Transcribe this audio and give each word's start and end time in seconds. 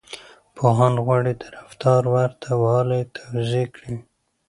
پوهان 0.55 0.93
غواړي 1.05 1.33
د 1.41 1.43
رفتار 1.57 2.01
ورته 2.15 2.49
والی 2.63 3.01
توضيح 3.15 3.67
کړي. 3.75 3.93